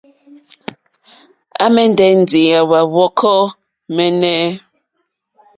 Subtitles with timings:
[1.63, 3.39] À mɛ̀ndɛ́ ndí áwà hwɔ́kɔ́
[3.95, 4.41] !mɛ́ɛ́nɛ́.